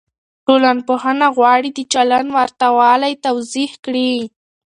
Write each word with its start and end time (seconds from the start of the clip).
ټولنپوهنه 0.47 1.27
غواړي 1.37 1.69
د 1.73 1.79
چلند 1.93 2.27
ورته 2.37 2.67
والی 2.79 3.13
توضيح 3.25 3.71
کړي. 3.85 4.13